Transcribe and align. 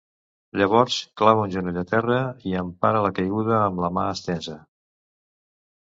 Llavors 0.59 0.95
clava 1.21 1.43
un 1.47 1.51
genoll 1.57 1.77
al 1.83 1.85
terra 1.91 2.17
i 2.53 2.55
empara 2.63 3.03
la 3.07 3.13
caiguda 3.21 3.55
amb 3.67 3.83
una 3.85 3.95
mà 3.99 4.07
estesa. 4.15 4.57